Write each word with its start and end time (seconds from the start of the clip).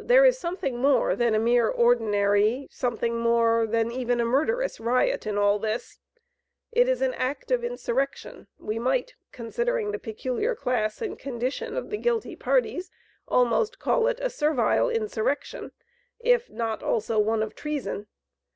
There 0.00 0.24
is 0.24 0.36
something 0.36 0.78
more 0.78 1.14
than 1.14 1.36
a 1.36 1.38
mere 1.38 1.68
ordinary, 1.68 2.66
something 2.68 3.16
more 3.16 3.64
than 3.64 3.92
even 3.92 4.18
a 4.20 4.24
murderous, 4.24 4.80
riot 4.80 5.24
in 5.24 5.38
all 5.38 5.60
this. 5.60 6.00
It 6.72 6.88
is 6.88 7.00
an 7.00 7.14
act 7.14 7.52
of 7.52 7.62
insurrection, 7.62 8.48
we 8.58 8.80
might, 8.80 9.14
considering 9.30 9.92
the 9.92 10.00
peculiar 10.00 10.56
class 10.56 11.00
and 11.00 11.16
condition 11.16 11.76
of 11.76 11.90
the 11.90 11.96
guilty 11.98 12.34
parties, 12.34 12.90
almost 13.28 13.78
call 13.78 14.08
it 14.08 14.18
a 14.18 14.30
servile 14.30 14.88
insurrection 14.90 15.70
if 16.18 16.50
not 16.50 16.82
also 16.82 17.20
one 17.20 17.40
of 17.44 17.54
treason. 17.54 18.08